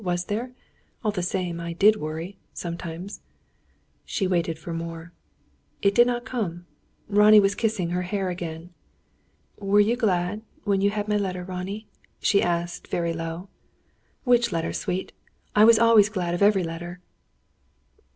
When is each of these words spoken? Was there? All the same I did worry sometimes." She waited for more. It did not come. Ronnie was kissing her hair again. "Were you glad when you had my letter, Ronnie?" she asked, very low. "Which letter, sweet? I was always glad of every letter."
Was 0.03 0.25
there? 0.25 0.49
All 1.03 1.11
the 1.11 1.21
same 1.21 1.59
I 1.59 1.73
did 1.73 1.95
worry 1.95 2.39
sometimes." 2.55 3.21
She 4.03 4.25
waited 4.25 4.57
for 4.57 4.73
more. 4.73 5.13
It 5.83 5.93
did 5.93 6.07
not 6.07 6.25
come. 6.25 6.65
Ronnie 7.07 7.39
was 7.39 7.53
kissing 7.53 7.91
her 7.91 8.01
hair 8.01 8.29
again. 8.31 8.71
"Were 9.59 9.79
you 9.79 9.95
glad 9.95 10.41
when 10.63 10.81
you 10.81 10.89
had 10.89 11.07
my 11.07 11.17
letter, 11.17 11.43
Ronnie?" 11.43 11.87
she 12.19 12.41
asked, 12.41 12.87
very 12.87 13.13
low. 13.13 13.47
"Which 14.23 14.51
letter, 14.51 14.73
sweet? 14.73 15.11
I 15.55 15.65
was 15.65 15.77
always 15.77 16.09
glad 16.09 16.33
of 16.33 16.41
every 16.41 16.63
letter." 16.63 16.99